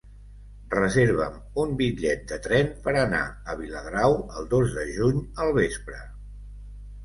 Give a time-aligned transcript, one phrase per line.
[0.75, 6.05] Reserva'm un bitllet de tren per anar a Viladrau el dos de juny al vespre.